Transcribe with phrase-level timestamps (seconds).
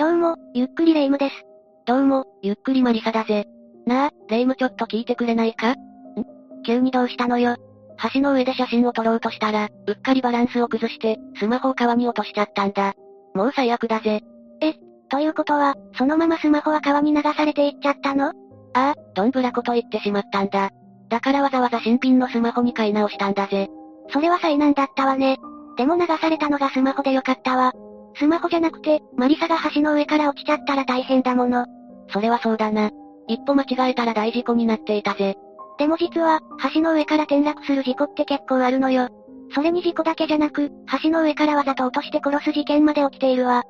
[0.00, 1.44] どうも、ゆっくりレ夢ムです。
[1.84, 3.44] どうも、ゆっくりマリサだぜ。
[3.86, 5.72] なあ、レ夢ムちょっと聞いてくれないか？
[5.72, 5.76] ん？
[6.64, 7.56] 急にどうしたのよ？
[8.14, 12.94] 橋の上で写真を撮ろうとしたら、うっかりバランスを崩して、スマホを川に落としちゃったんだ。
[13.34, 14.22] もう最悪だぜ。
[14.62, 14.72] え、
[15.10, 18.28] ということは、そのままスマホは川に流されていっちゃったの？
[18.28, 18.32] あ
[18.72, 20.70] あ、どんぶらこと言ってしまったんだ。
[21.10, 23.68] だからわざわざ新品のスマホに買い直したんだぜ。
[24.08, 25.36] それは災難だったわね。
[25.76, 27.74] でも流されたのがスマホでよかったわ。
[28.14, 31.66] スマホじゃなくて、マリサが橋の上から落ちちゃったら大変だもの。
[32.12, 32.90] それはそうだな。
[33.28, 35.36] 一歩間違えたら大事故になっていたぜ。
[35.78, 36.40] でも実は、
[36.74, 39.08] 橋の上から転落する事故って結構あるのよ。
[39.54, 40.70] それに事故だけじゃなく、
[41.02, 43.62] 橋の上からわざと落として殺す事件まで起きているわ。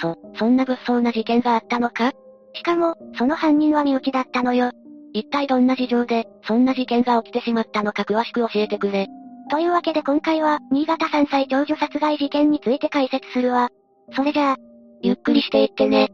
[0.00, 2.12] そ、そんな物騒な事件があったのか？
[2.54, 4.70] しかも、その犯人は身内だったのよ。
[5.12, 9.08] 一体どんな事情で、そんな事件が起きてしまったのか詳しく教えてくれ。
[9.50, 13.70] というわけで今回は、新潟3歳長女殺害事件について解説するわ。
[14.14, 14.56] それじゃあ、
[15.02, 16.08] ゆっくりしていってね。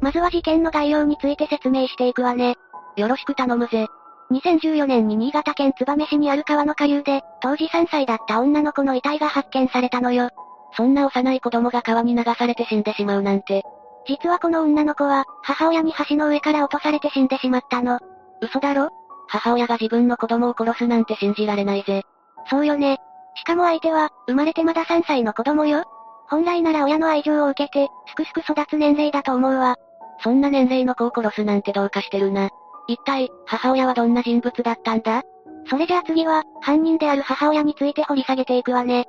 [0.00, 2.56] まずは事件の概要について説明していくわね。
[2.96, 3.86] よろしく頼むぜ。
[4.30, 10.30] 2014年に新潟県燕市にある川の下流で、当時3歳だった女の子の遺体が発見されたのよ。
[10.76, 13.62] そんな幼い子供が川に流されて死んでしまうなんて。
[14.08, 18.00] 実はこの女の子は、母親に橋の上から落とされて死んでしまったの。
[18.40, 18.88] 嘘だろ？
[19.28, 22.02] 母親が自分の子供を殺すなんて信じられないぜ。
[22.50, 22.98] そうよね。
[23.34, 25.84] しかも相手は、生まれてまだ3歳の子供よ。
[26.28, 29.76] 本来なら親の愛情を受けて、すくすく育つ年齢だと思うわ。
[30.22, 32.50] そんな年齢の子を殺すなんてどうかしてるな。
[32.88, 35.22] 一体、母親はどんな人物だったんだ？
[35.68, 39.06] それじゃあ次は、犯人である母親について掘り下げていくわね。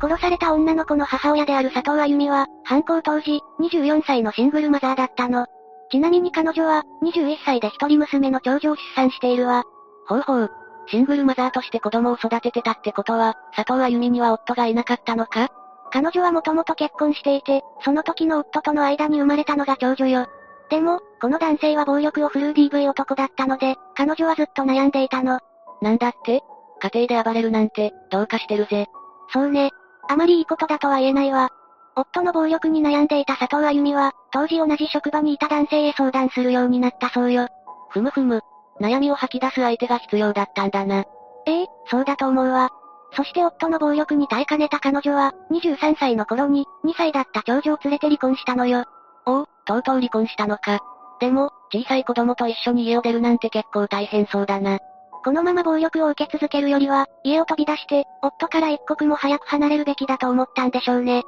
[0.00, 5.46] 殺された女の子の母親である佐藤あゆみは、犯行当時、24歳のシングルマザーだったの。
[5.90, 9.64] ちなみに彼女は、21歳で一人娘の長女を出産しているわ。
[10.06, 10.50] ほうほう。
[10.90, 15.48] シングルマザーとして子供を育ててたってことは、佐藤あゆみには夫がいなかったのか？
[15.92, 20.26] 彼女はもともと結婚していて、その時の夫との間に生まれたのが長女よ。
[20.68, 25.38] でも、この男性は暴力を振るう DV 男だったので、彼女はずっと悩んでいたの。
[25.80, 26.42] なんだって？
[26.80, 28.86] 家庭で暴れるなんて、どうかしてるぜ。
[29.32, 29.70] そうね。
[30.08, 31.50] あまりいいことだとは言えないわ。
[31.96, 37.48] 夫の暴力に悩んでいた佐藤あゆみは、当時同じ職場にいた男性へ相談するようになったそうよ。
[37.90, 38.40] ふむふむ。
[38.80, 41.04] 悩みを吐き出す相手が必要だったんだな。
[41.46, 42.70] ええそうだと思うわ。
[43.12, 48.84] そして夫の暴力に耐えかねた彼女は、23歳の頃に、2歳だった長女を連れて離婚したのよ。
[49.26, 50.78] おお、とうとう離婚したのか。
[51.18, 54.78] でも、小さい子供と一緒に家を出るなんて結構大変そうだな。
[55.24, 61.24] このまま暴力を受け続けるよりは、家を飛び出して、夫から一刻も早く離れるべきだと思ったんでしょうね。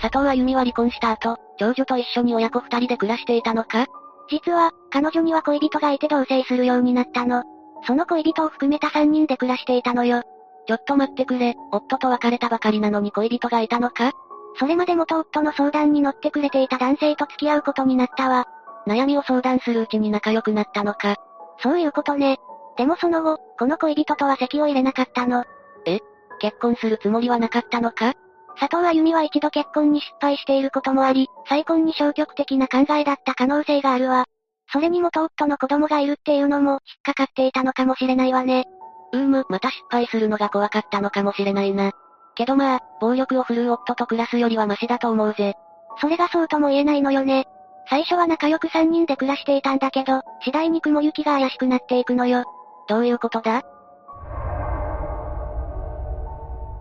[0.00, 3.86] 佐藤あゆみは離婚した後、長女と一緒に親子二人で暮らしていたのか？
[4.30, 7.42] 実は、彼女には恋人がいて同棲するようになったの。
[7.86, 10.22] その恋人を含めた三人で暮らしていたのよ。
[10.66, 14.12] ちょっと待ってくれ、夫と別れたばかりなのに恋人がいたのか？
[14.58, 18.46] それまで元夫の相談に乗ってくれていた男性と付き合うことになったわ。
[18.86, 21.16] 悩みを相談するうちに仲良くなったのか？
[21.62, 22.38] そういうことね。
[22.76, 25.44] でもその後、この恋人とは席を入れなかったの。
[25.86, 26.00] え？
[26.40, 28.14] 結婚するつもりはなかったのか？
[28.60, 34.24] 佐藤あゆみは一度結婚に失敗していることもあり、再婚に消極的な考えだった可能性があるわ。
[34.72, 38.64] それに元夫の子供がいるっていうのも、引っかかっていたのかもしれないわね。
[39.12, 41.92] うーむ、また失敗するのが怖かったのかもしれないな。
[42.34, 45.54] けどまあ、暴力を振るう夫と暮らすよりはマシだと思うぜ。
[46.00, 47.46] それがそうとも言えないのよね。
[47.88, 52.44] 最初は仲良く三人で暮らしていたんだけど、次第に雲行きが怪しくなっていくのよ。
[52.88, 53.62] どういうことだ？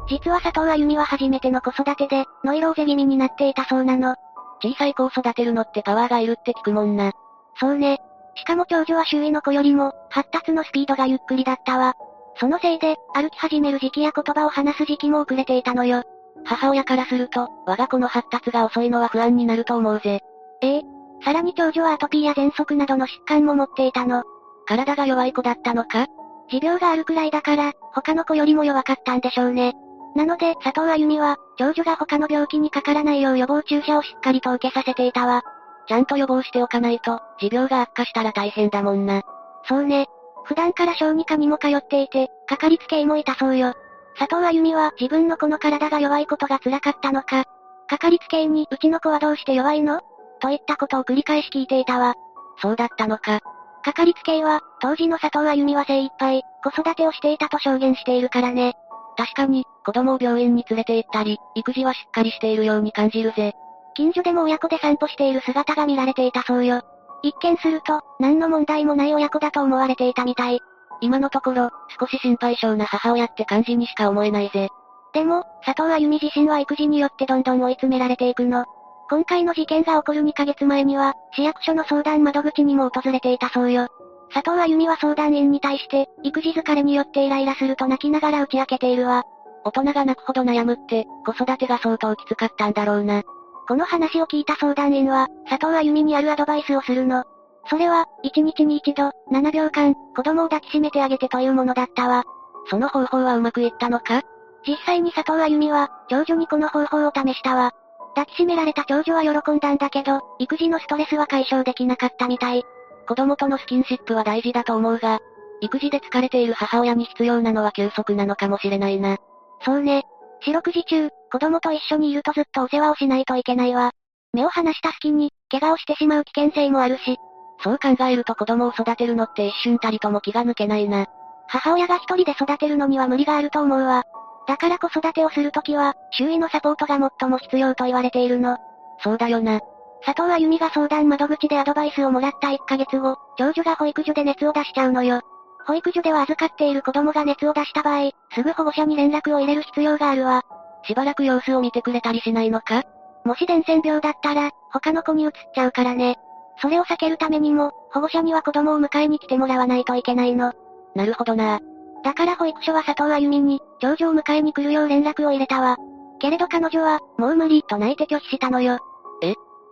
[0.10, 4.16] 実は佐藤あゆみは初めての子育てで、ノイローゼ気味になっていたそうなの。
[4.62, 7.12] 小さい子を育てるのってパワーがいるって聞くもんな。
[7.60, 8.00] そうね。
[8.36, 11.96] しかも長女は周囲の子よりも、発達のスピードがゆっくりだったわ。
[12.40, 16.04] そのせいで、歩き始める時期や言葉を話す時期も遅れていたのよ。
[16.46, 20.22] 母親からすると、我が子の発達が遅いのは不安になると思うぜ。
[20.62, 20.82] ええ。
[21.24, 24.24] さらに長女はアトピーや喘息などの疾患も持っていたの。
[24.68, 26.06] 体が弱い子だったのか？
[26.50, 29.74] 持病があるくらいだから、他の子よりも弱かったんでしょうね。
[30.18, 35.44] なので、佐藤あゆみは、長女が他の病気にかからないよう予防注射をしっかりと受けさせていたわ。
[35.88, 39.22] ちゃんと予防しておかないと、持病が悪化したら大変だもんな。
[39.70, 40.08] そうね。
[40.44, 43.76] 普段から小児科にも通っていて、かかりつけ医もいたそうよ。
[44.18, 47.44] 佐藤あゆみは自分の子の体が弱いことが辛かったのか、
[47.88, 50.02] かかりつけ医に、うちの子はどうして弱いの？
[50.40, 52.16] といったことを繰り返し聞いていたわ。
[52.60, 53.42] そうだったのか。
[53.84, 58.74] かかりつけ医は、当時の佐藤あゆみは精一杯、子育てをしていたと証言しているからね。
[59.18, 63.54] 確かに、子供を病院に連れて行ったり、育児はしっかりしているように感じるぜ。
[63.96, 66.82] 近所でも親子で散歩している姿が見られていたそうよ。
[67.24, 70.60] 一見すると、何の問題もない親子だと思われていたみたい。
[71.02, 74.70] 今のところ、少し心配性な母親って感じにしか思えないぜ。
[75.14, 78.66] でも、佐藤あゆみ自身は育児によってどんどん追い詰められていくの。
[79.10, 83.88] 今回の事件が起こる2ヶ月前には、市役所の相談窓口にも訪れていたそうよ。
[84.34, 89.24] 佐藤あゆみは相談員に対して、育児疲れによってイライラすると泣きながら打ち明けているわ。
[89.64, 93.24] 大人が泣くほど悩むって、子育てが相当きつかったんだろうな。
[93.68, 97.26] この話を聞いた相談員は、佐藤あゆみにあるアドバイスをするの。
[97.70, 102.24] それは、1日に一度、7秒間、子供を抱きしめてあげてというものだったわ。
[102.70, 104.22] その方法はうまくいったのか？
[104.66, 107.72] 実際に佐藤あゆみは、長女にこの方法を試したわ。
[108.16, 112.64] 抱きしめられた長女は喜んだんだけど、育児のストレスは解消できなかったみたい。
[113.08, 115.20] 子供とのスキンシップは大事だと思うが、
[115.62, 119.18] 育児で疲れている母親に必要なのは休息なのかもしれないな。
[119.64, 120.04] そうね。
[120.42, 123.92] 四六時中、子供と一緒にいるとずっとお世話をしないといけないわ。
[124.34, 127.18] 目を離した隙に、怪我をしてしまう危険性もあるし。
[127.64, 131.08] そう考えると子供を育てるのって一瞬たりとも気が抜けないな。
[131.48, 134.04] 母親が一人で育てるのには無理があると思うわ。
[134.48, 138.58] だから子育てをするときは、周囲のサポートが最も必要と言われているの。
[139.00, 139.62] そうだよな。
[140.06, 145.22] 佐藤あゆみが相談窓口でアドバイスをもらった1ヶ月後、長女が保育所で熱を出しちゃうのよ。
[145.66, 150.44] 保育所では預かっている子供が熱を出した場合、すぐ保護者に連絡を入れる必要があるわ。
[150.84, 152.84] しばらく様子を見てくれたりしないのか？
[153.26, 156.16] もし伝染病だったら、他の子に移っちゃうからね。
[156.62, 160.54] それを避けるためにも、保護者には子供を迎えに来てもらわないといけないの。
[160.96, 161.60] なるほどな。
[162.04, 165.76] だから保育所は佐藤あゆみに、長女を迎えに来るよう連絡を入れたわ。
[166.20, 168.80] けれど彼女は、もう無理と泣いて拒否したのよ。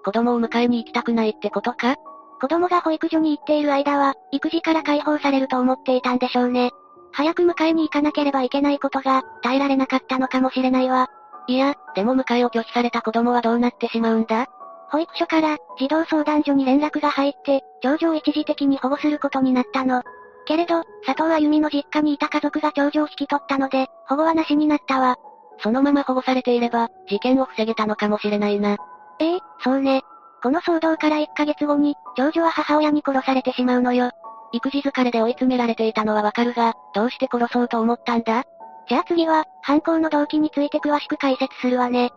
[0.05, 1.95] え子供を迎えに行きたくないってことか？
[2.39, 6.71] 子供が保育所に行っている間は、育児から解放されると思っていたんでしょうね。
[7.11, 11.07] 早く迎えに行かなければいけないことが、耐えられなかったのかもしれないわ。
[11.47, 14.47] いや、でも迎えを拒否された子供はどうなってしまうんだ？
[14.91, 20.03] 保育所から、児童相談所に連絡が入って、長女を一時的に保護することになったの。
[20.45, 25.15] けれど、佐藤あゆみの実家にいた家族が長女を引き取ったので、保護はなしになったわ。
[25.59, 28.77] そのまま保護されていれば、事件を防げたのかもしれないな。
[29.19, 30.01] ええそうね。
[30.43, 34.11] この騒動から1ヶ月後に、長女は母親に殺されてしまうのよ。
[34.51, 38.43] 育児疲れで追い詰められていたのはわかるが、どうして殺そうと思ったんだ？
[38.87, 42.11] じゃあ次は、犯行の動機について詳しく解説するわね。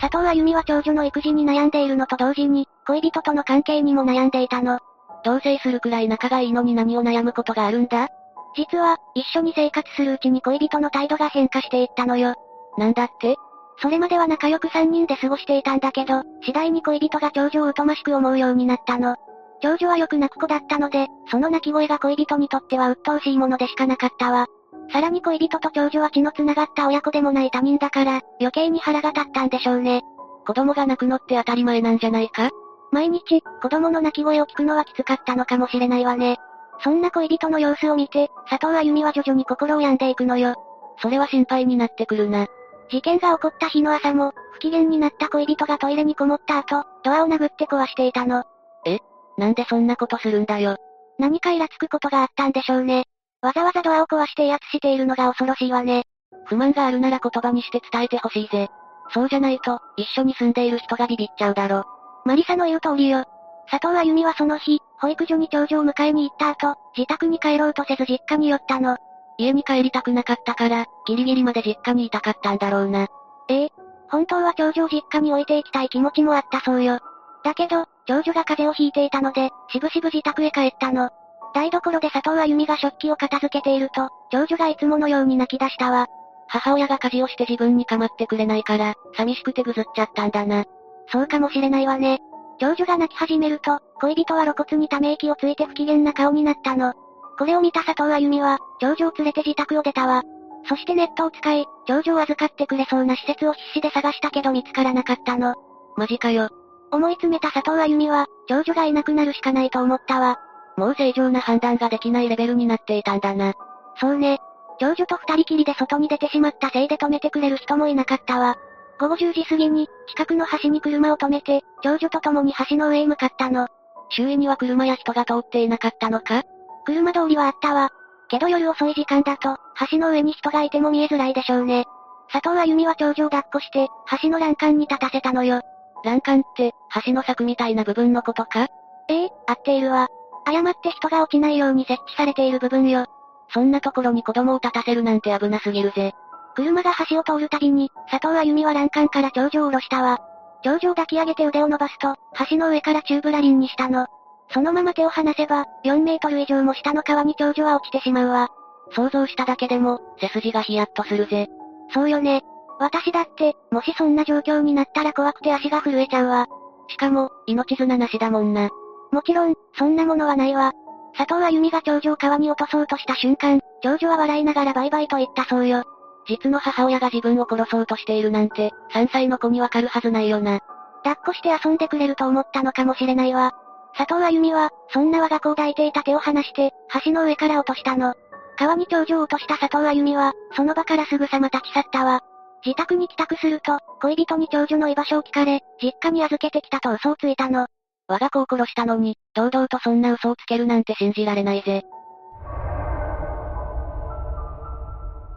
[0.00, 4.78] 佐藤あゆみは長女の育児に悩んでいるのと同時に、恋人との関係にも悩んでいたの。
[5.24, 8.08] 同棲するくらい仲がいいのに何を悩むことがあるんだ？
[8.56, 12.34] 実は、一緒に生活するうちに恋人の態度が変化していったのよ。
[12.78, 13.36] なんだって？
[13.78, 19.16] それまでは仲良く3人で過ごしていたんだけど、次第に恋人が長女を疎ましく思うようになったの。
[19.60, 24.46] 長女はよく泣く子だったので、その泣き声が恋人にとっては鬱陶しいものでしかなかったわ。
[24.92, 30.02] さらに恋人と長女は血の繋がった親子でもない他人だから、余計に腹が立ったんでしょうね。
[30.46, 32.50] 子供が泣くのって当たり前なんじゃないか？
[32.92, 36.36] 毎日、子供の泣き声を聞くのはきつかったのかもしれないわね。
[36.82, 40.54] そんな恋人の様子を見て、佐藤あゆみは徐々に心を病んでいくのよ。
[41.00, 42.46] それは心配になってくるな。
[42.90, 48.44] 事件が起こった日の朝も、不機嫌になった恋人がトイレにこもった後、ドアを殴って壊していたの。
[48.86, 48.98] え？
[49.36, 50.76] なんでそんなことするんだよ。
[51.18, 53.04] 何かイラつくことがあったんでしょうね。
[53.42, 56.04] わざわざドアを壊して威圧しているのが恐ろしいわね。
[56.46, 58.68] 不満があるなら言葉にして伝えてほしいぜ。
[59.12, 61.84] そうじゃないと、一緒に住んでいる人がビビっちゃうだろ。
[62.24, 63.24] マリサの言う通りよ。
[63.70, 68.96] 佐藤あゆみはその日、保育所に長女を迎えに行った後、自宅に帰ろうとせず実家に寄ったの。
[69.38, 73.08] 家に帰りたくなかったから、ギリギリまで実家にいたかったんだろうな。
[73.48, 73.72] ええ
[74.10, 77.00] 本当は長女を実家に置いていきたい気持ちもあったそうよ。
[77.42, 81.10] だけど、長女が風邪をひいていたので、しぶしぶ自宅へ帰ったの。
[81.54, 86.06] 台所で佐藤あゆみが食器を片付けていると、長女がいつものように泣き出したわ。
[86.48, 90.64] 母親が家事をして自分に構ってくれないから、寂しくてぐずっちゃったんだな。
[91.08, 92.20] そうかもしれないわね。
[92.58, 96.94] 長女が泣き始めると、恋人は露骨にため息をついて不機嫌な顔になったの。
[97.38, 100.22] これを見た佐藤あゆみは、長女を連れて自宅を出たわ。
[100.68, 105.54] そしてネットを使い、長女を預かってくれそうな施設を必死で探したけど見つからなかったの。
[105.96, 106.48] マジかよ。
[106.90, 110.38] 思い詰めた佐藤あゆみは、長女がいなくなるしかないと思ったわ。
[110.76, 113.54] もう正常な判断ができないレベルになっていたんだな。
[114.00, 114.38] そうね。
[114.80, 118.56] 長女と二人きりで外に出てしまったせいで止めてくれる人もいなかったわ。
[118.98, 123.68] 午後10時過ぎに、近くの橋に車を止めて、長女と共に橋の上へ向かったの。
[124.10, 126.42] 周囲には車や人が通っていなかったのか？
[126.84, 127.90] 車通りはあったわ。
[128.28, 129.58] けど夜遅い時間だと、
[129.90, 131.84] 橋の上に人がいても見えづらいでしょうね。
[132.32, 133.88] 佐藤あゆみは長女を抱っこして、
[134.22, 135.60] 橋の欄干に立たせたのよ。
[136.04, 136.72] 欄干って、
[137.04, 138.66] 橋の柵みたいな部分のことか？
[139.08, 140.08] ええ合っているわ。
[140.46, 143.06] 誤って人が落ちないように設置されている部分よ。
[143.50, 146.12] そんなところに子供を立たせるなんて危なすぎるぜ。
[146.54, 150.18] 車が橋を通るたびに、佐藤あゆみは欄干から長女を下ろしたわ。
[150.62, 152.14] 長女を抱き上げて腕を伸ばすと、
[152.48, 154.06] 橋の上からチューブラリンにしたの。
[154.54, 158.48] そのまま手を離せば、4メートル以上も下の川に長女は落ちてしまうわ。
[158.92, 161.48] 想像しただけでも、背筋がヒヤッとするぜ。
[161.92, 162.42] そうよね。
[162.78, 166.46] 私だって、もしそんな状況になったら怖くて足が震えちゃうわ。
[166.88, 168.70] しかも、命綱なしだもんな。
[169.10, 170.72] もちろん、そんなものはないわ。
[171.16, 175.82] 佐藤あゆみが長女を川に落とそうとした瞬間、長女は笑いながらバイバイと言ったそうよ。
[176.28, 180.60] 実の母親が自分を殺そうとしているなんて、3歳の子にわかるはずないよな。
[181.02, 183.52] 抱っこして遊んでくれると思ったのかもしれないわ。
[183.96, 186.72] 佐藤あゆみは、そんな我が子を抱いていた手を離して、
[187.04, 188.14] 橋の上から落としたの。
[188.56, 192.20] 川に長女を落とした佐藤あゆみは、その場からすぐさま立ち去ったわ。
[192.64, 197.66] 自宅に帰宅すると、恋人に長女の居場所を聞かれ、実家に預けてきたと嘘をついたの。
[198.08, 201.82] 我が子を殺したのに、堂々とそんな嘘をつけるなんて信じられないぜ。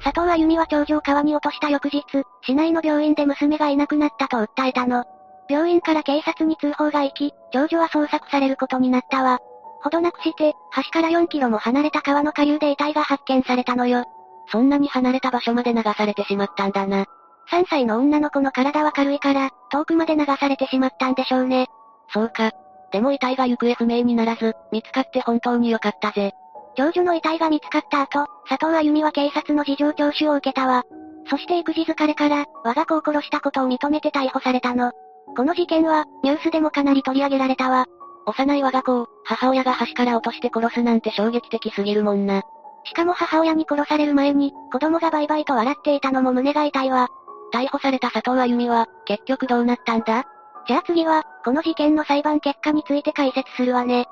[0.03, 2.03] 佐藤あゆみは長女を川に落とした翌日、
[2.41, 5.05] 市内の病院で娘がいなくなったと訴えたの。
[5.49, 9.39] 病院から警察に通報が行き、長女は捜索されることになったわ。
[9.81, 14.05] ほどなくして、橋から4キロも離れた川の下流で遺体が発見されたのよ。
[14.51, 17.05] そんなに離れた場所まで流されてしまったんだな。
[17.49, 21.67] 3歳の女の子の体は軽いから、遠くまで流されてしまったんでしょうね。
[22.13, 22.51] そうか。
[22.91, 26.33] でも遺体が行方不明にならず、見つかって本当によかったぜ。
[26.75, 30.83] 長女の遺体が見つかった後、佐藤あゆみは警察の事情聴取を受けたわ。
[31.29, 34.91] そして育児疲れから、我が子を殺したことを認めて逮捕されたの。
[35.37, 37.85] この事件は、ニュースでもかなり取り上げられたわ。
[38.25, 42.41] 幼い我が子を、母親が橋から落として殺すなんて衝撃的すぎるもんな。
[42.85, 47.09] しかも母親に殺される前に、子供がバイバイと笑っていたのも胸が痛いわ。
[47.53, 50.25] 逮捕された佐藤あゆみは、結局どうなったんだ？
[50.67, 54.07] じゃあ次は、この事件の裁判結果について解説するわね。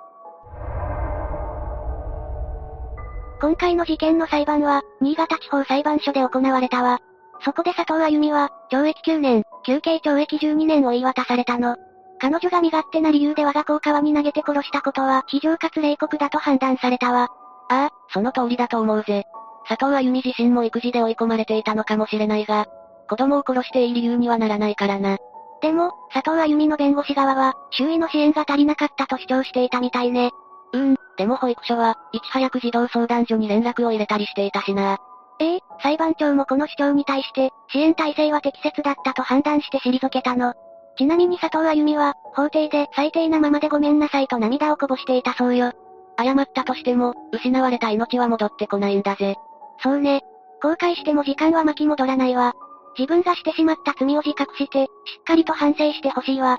[3.42, 7.00] 今回の事件の裁判は、新潟地方裁判所で行われたわ。
[7.44, 11.76] そこで佐藤あゆみは、懲役9年、休刑懲役12年を言い渡されたの。
[12.20, 17.30] 彼女が身勝手な理由で我が子を川に投げて殺したことは、非常かつ冷酷だと判断されたわ。
[17.70, 19.24] ああ、その通りだと思うぜ。
[19.68, 22.68] 佐藤あゆみ自身も育児で追い込まれていたのかもしれないが、
[23.10, 25.18] 子供を殺していい理由にはならないからな。
[25.62, 30.30] でも、佐藤あゆみの弁護士側は、周囲の支援が足りなかったと主張していたみたいね。
[30.74, 35.00] うん、でも保育所は、いち早く児童相談所に連絡を入れたりしていたしな。
[35.40, 40.54] ええ裁判長もこの主張に対して、支援体制は適切だったと判断して退けたの。
[40.98, 45.74] ちなみに佐藤あゆみは、法廷で最低なままでごめんなさいと涙をこぼしていたそうよ。
[46.18, 49.36] 謝ったとしても、失われた命は戻ってこないんだぜ。
[49.84, 50.22] そうね。
[50.62, 52.54] 後悔しても時間は巻き戻らないわ。
[52.98, 54.88] 自分がしてしまった罪を自覚して、し
[55.20, 56.58] っかりと反省してほしいわ。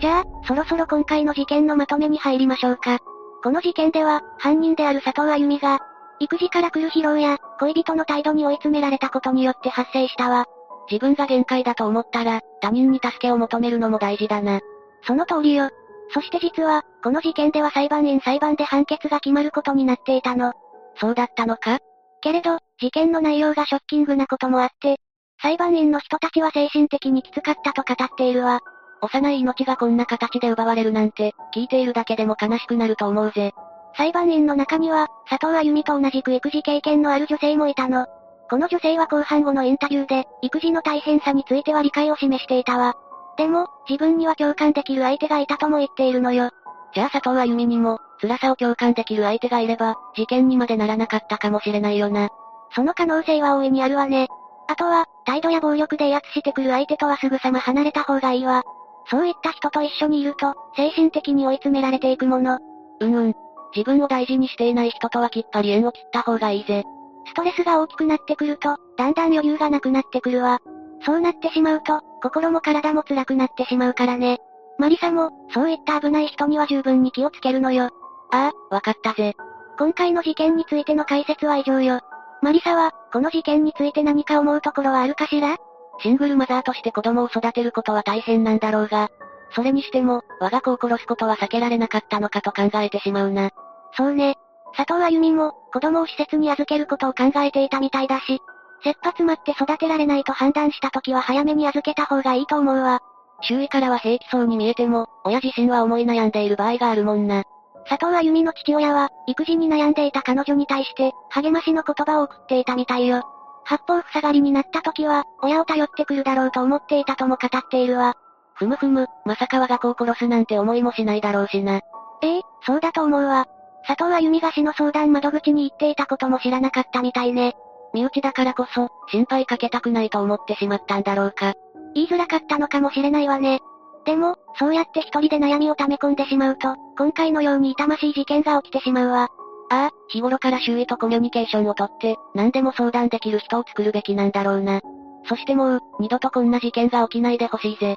[0.00, 2.98] じゃあ、そろそろ今回の事件のまとめに入りましょうか。
[3.44, 5.78] この事件では、犯人である佐藤あゆみが、
[6.18, 10.46] 育児から来る疲労や、恋人の態度に追い詰められたことによって発生したわ。
[10.90, 14.60] 自分が限界だと思ったら、他人に助けを求めるのも大事だな。
[15.06, 15.68] その通りよ。
[16.14, 20.54] そして実は、この事件では裁判員裁判で判決が決まることになっていたの。
[20.96, 21.80] そうだったのか？
[22.22, 24.96] けれど、事件の内容がショッキングなこともあって、
[25.42, 28.60] 裁判員の人たちは精神的にきつかったと語っているわ。
[29.04, 33.52] 幼い命がこんな形で奪われるなんて、聞いているだけでも悲しくなると思うぜ。
[33.96, 38.06] 裁判員の中には、佐藤あゆみと同じく育児経験のある女性もいたの。
[38.50, 42.94] この女性は後半後のインタビューで、育児の大変さについては理解を示していたわ。
[43.36, 46.50] でも、自分には共感できる相手がいたとも言っているのよ。
[46.94, 52.28] じゃあ佐藤あゆみにも、辛さを共感できる相手がいれば、事件にまでならなかったかもしれないよな。
[52.74, 54.28] その可能性は大いにあるわね。
[54.68, 58.62] あとは、態度や暴力で威圧してくる相手とはすぐさま離れた方がいいわ。
[59.10, 62.58] そういった人と一緒にいると、精神的に追い詰められていくもの。
[63.00, 63.34] うんうん。
[63.74, 66.84] 自分を大事にしていない人とはきっぱり縁を切った方がいいぜ。
[67.26, 70.60] ストレスが大きくなってくると、だんだん余裕がなくなってくるわ。
[71.04, 74.38] そうなってしまうと、心も体も辛くなってしまうからね。
[74.78, 77.90] マリサも、そういった危ない人には十分に気をつけるのよ。
[78.32, 79.34] ああ、わかったぜ。
[79.78, 82.00] 今回の事件についての解説は以上よ。
[82.42, 85.56] マリサは、この事件について何か思うところはあるかしら？
[86.00, 89.10] シングルマザーとして子供を育てることは大変なんだろうが、
[89.54, 93.50] それにしても、我が子を殺すことは避けられなかったのかと考えてしまうな。
[93.96, 94.36] そうね。
[94.76, 98.40] 佐藤あゆみも、子供を施設に預けることを考えていたみたいだし、
[98.82, 103.00] 切羽詰まって育てられないと判断した時は早めに預けた方がいいと思うわ。
[103.40, 107.44] 周囲からは平気そうに見えても、親自身は思い悩んでいる場合があるもんな。
[107.86, 113.22] 佐藤あゆみの父親は、育児に悩んでいた彼女に対して、励ましの言葉を送っていたみたいよ。
[113.64, 118.14] 八方塞がりになった時は、親を頼ってくるだろうと思っていたとも語っているわ。
[118.54, 121.80] ふむふむ、まさか我が子を殺すなんて思いもしないだろうしな。
[122.22, 123.46] ええそうだと思うわ。
[123.86, 127.54] 佐藤あゆみが死の相談窓口に行っていたことも知らなかったみたいね。
[127.92, 131.54] 身内だからこそ、心配かけたくないと思ってしまったんだろうか。
[131.94, 133.60] 言いづらかったのかもしれないわね。
[134.04, 139.28] でも、そうやって一人で悩みを溜め込んでしまうと、今回のように痛ましい事件が起きてしまうわ。
[139.74, 144.80] ああ、日頃から周囲とコミュニケーションをとって、何でも相談できる人を作るべきなんだろうな。
[145.28, 147.96] そしてもう、二度とこんな事件が起きないでほしいぜ。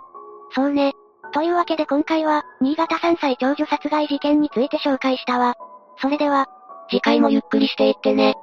[0.56, 0.94] そうね。
[1.34, 5.54] というわけで今回は、新潟3歳長女殺害事件について紹介したわ。
[6.02, 6.48] それでは、
[6.90, 8.34] 次回もゆっくりしていってね。